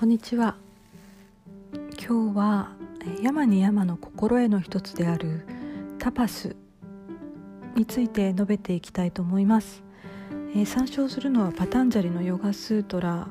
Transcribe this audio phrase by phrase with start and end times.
[0.00, 0.56] こんにちは。
[2.02, 2.70] 今日は
[3.22, 5.46] 山に山の心得の一つである
[5.98, 6.56] タパス
[7.76, 9.82] について述べていきたいと思います、
[10.54, 13.28] えー、参照するのはパタンジャリのヨガスートラ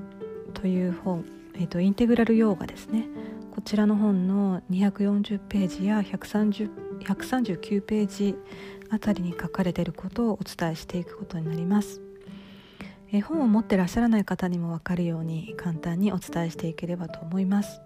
[0.54, 3.08] という本、えーと、インテグラルヨーガですね。
[3.49, 8.36] こちらの本の240ページや130 139ページ
[8.91, 12.09] あたりに書かれていることをお伝えしていくことになります。
[13.12, 17.82] え本を持ってらっしゃらない方にも分かるように簡単にお伝えしていければと思います。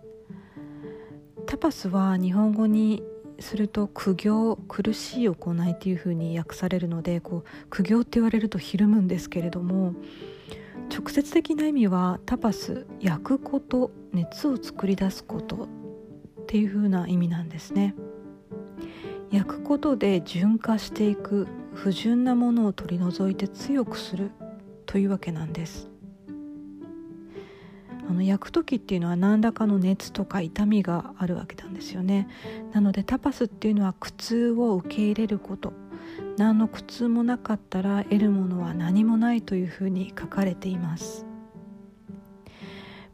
[1.46, 3.04] タパスは日本語に
[3.40, 9.94] すると苦行苦しい行いというふうに訳されるのでこう苦行って言われるとひるむんですけれども
[10.90, 17.96] 直接的な意味はタパス焼くこと熱を作り出すことっていうふうな意味なんですね。
[19.32, 24.30] 焼くことで純化していく不純なものを取り除いて強くする。
[24.94, 25.90] というわけなんです。
[28.08, 32.27] あの焼く時っていうのは何らかの熱とか痛みがあるわけなんですよね。
[32.74, 35.74] なのでタパスっていうのは苦痛を受け入れること。
[36.38, 41.26] 何の苦痛もなかったら得るものは何もないというふうに書かれています。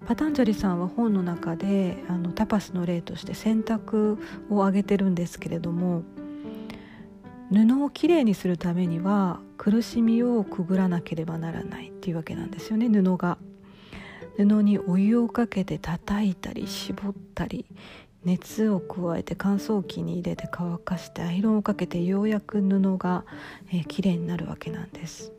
[0.05, 4.17] パタンジャリさんは本の中であのタパスの例として洗濯
[4.49, 6.03] を挙げてるんですけれども
[7.52, 13.38] 布をきれいにするためには苦しみをくぐらなければならないっていうわけなんですよね布が。
[14.38, 17.66] 布にお湯をかけて叩いたり絞ったり
[18.23, 23.25] 熱を加えて乾燥機に入れて乾かしてアイロンをかけてようやく布が、
[23.72, 25.33] えー、きれいになるわけなんです。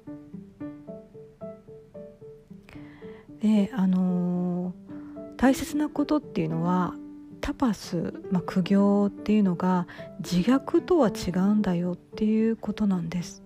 [3.40, 6.94] であのー、大切なことっていうのは
[7.40, 9.86] タパス、まあ、苦行っていうのが
[10.20, 13.42] 自虐とは違うんだよっていうことなんです。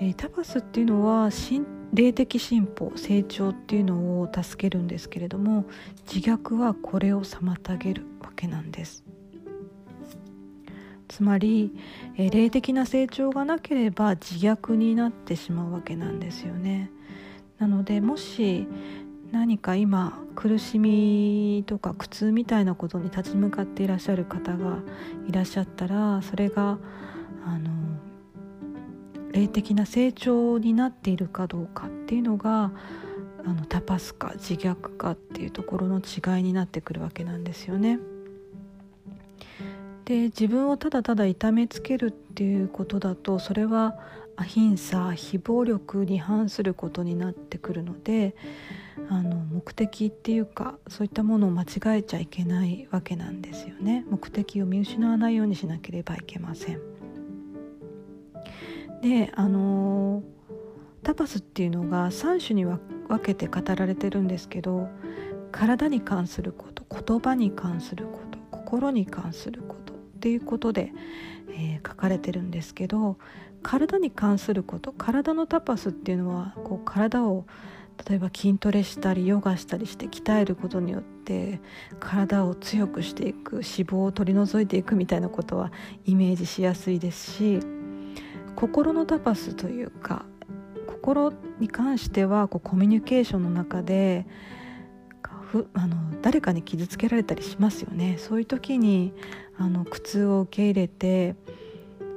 [0.00, 1.30] えー、タパスっていうのは
[1.92, 5.64] 霊的進歩成長っていうのを助けるんですけれども
[6.12, 9.02] 自虐はこれを妨げるわけなんです
[11.08, 11.72] つまり、
[12.16, 16.92] えー、霊的な成長がなければ自虐になってしまうわけなんですよね
[17.58, 18.68] なのでもし
[19.32, 24.78] 何か今苦しみとか苦痛みたいなことに立ち向かっていらっしゃる方が
[25.28, 26.78] いらっしゃったらそれが
[27.44, 27.70] あの
[29.32, 32.72] 霊的な成長になっているかどうかっていうのが
[33.44, 37.98] あのタパスか自虐かっていうところの違いになってくるわけなんですよね。
[40.06, 43.94] で自分をただただ痛めつけるっていうことだとそれは
[44.36, 48.34] アヒンサ非暴力に反することになってくるので
[49.10, 54.04] あの目的っていうかそういったものを間違えちゃいけないわけなんですよね。
[54.10, 56.80] 目的を見失わないようにしなければいけません。
[59.02, 60.22] であの
[61.02, 62.80] タパスっていうのが3種に分
[63.24, 64.88] けて語られてるんですけど
[65.52, 70.92] 体に関すること言葉に関すること心に関することっていうことで、
[71.50, 73.16] えー、書かれてるんですけど
[73.62, 77.46] 体に関すること体のタパスっていうのはこう体を
[78.06, 81.60] 例えば筋トレしたりヨガしたりして鍛えることによって
[81.98, 85.72] 体を強くしていく脂肪を取り除いていくみたいなことは
[86.04, 87.60] イメージしやすいですし
[88.56, 90.24] 心のタパスというか
[90.86, 94.26] 心に関してはこうコミュニケーションの中で
[95.72, 98.16] あの誰かに傷つけられたりしますよね。
[98.18, 99.14] そういう時に
[99.56, 101.36] あの苦痛を受け入れて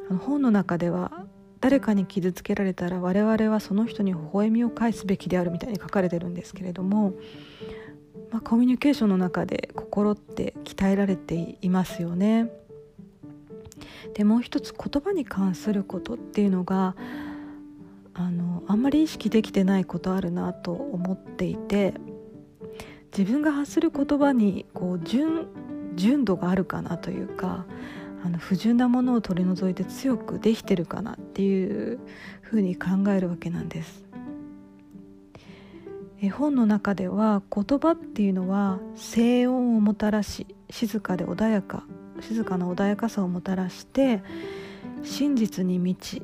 [0.10, 1.21] あの本の中では
[1.62, 7.14] 誰かに傷つけられたら我々はその人に微笑みを返すべきであるみたいに書かれてるんですけれども、
[8.32, 12.52] まあ、コミュニケーションの中で心って鍛えられていますよね。
[14.16, 16.96] でもう一つ言葉に関することっていうのが
[18.14, 21.94] あのあんまり意識できてないことあるなと思っていて
[23.16, 25.48] 自分が発する言葉にこう純
[25.96, 27.66] 純度があるかなというか
[28.24, 32.00] あの不純なものを取り除いて強くできてるかなっていう
[32.42, 34.06] ふうに考えるわけなんです。
[36.22, 41.84] 絵本の中では言葉っていうのは静音をもたらし静かで穏やか
[42.20, 44.22] 静かな穏やかさをもたらして
[45.02, 46.22] 真実に満ち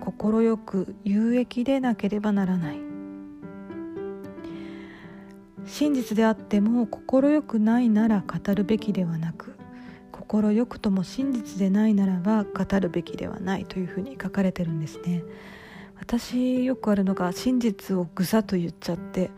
[0.00, 2.78] 快く有益でなければならない
[5.66, 9.57] 真実であっても快くないなら語るべきではなく
[10.28, 15.24] 心よくとも真実でないならば語るべきではないというふうに書かれてるんですね。
[15.98, 19.30] 私よくあるのが真実をぐさと言っちゃって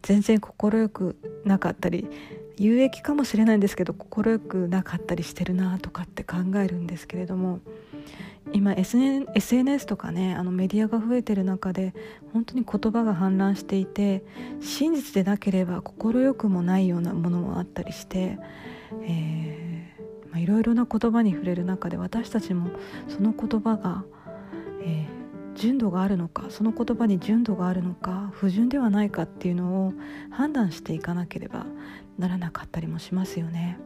[0.00, 2.08] 全然快くなかったり
[2.56, 7.60] 有益かもしれないんですけど快くなかったりしてるなとかって考えるんですけれども
[8.52, 11.94] 今 SNS とかねあのメディアが増えてる中で
[12.32, 14.24] 本当に言葉が氾濫していて
[14.60, 18.38] 真実でなければ快くもないようなものもあったりして、
[19.04, 19.69] えー、
[20.36, 22.70] いろいろな言葉に触れる中で私たちも
[23.08, 24.04] その言葉が、
[24.82, 29.92] えー、純度があるのかその言葉に純度があるのか不純ではないかっていうのを
[30.30, 31.66] 判断していかなければ
[32.18, 33.78] ならなかったりもしますよね。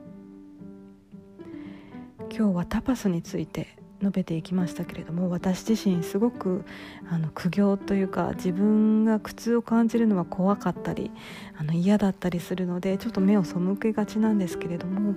[2.36, 6.64] 今日はタパスについて述べていきましたけれども私自身すごく
[7.10, 11.10] あの苦行というか自分が苦痛を感じるのは怖かったり
[11.56, 15.14] あの嫌だったりするのでちょっと目を背けがちなんですけれども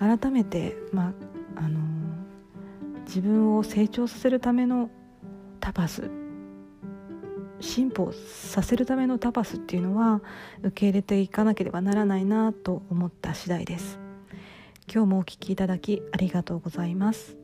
[0.00, 1.12] 改めて、ま
[1.56, 1.78] あ、の
[3.06, 4.90] 自分を成長させるための
[5.60, 6.10] タパス
[7.60, 10.20] 進歩させるためのタパスっていうのは
[10.62, 14.00] 受け入れていかなければならないなと思った次第です。
[14.92, 17.41] 今日もお聴きいただきありがとうございます。